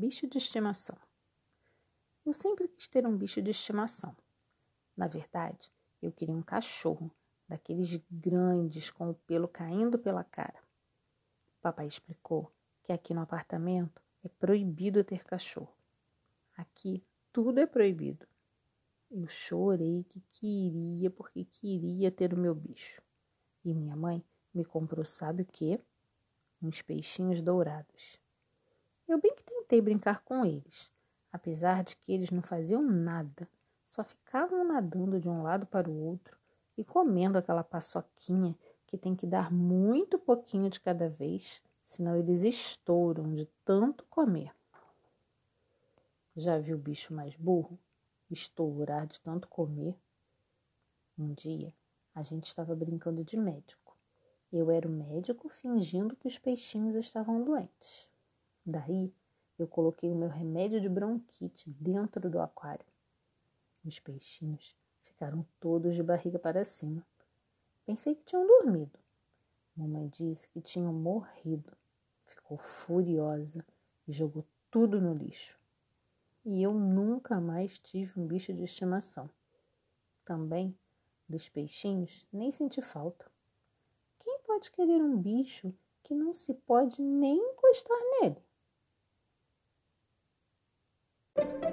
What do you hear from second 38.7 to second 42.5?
que tem que dar muito pouquinho de cada vez, senão eles